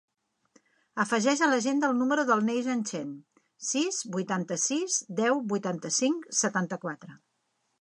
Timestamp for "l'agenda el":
1.49-1.99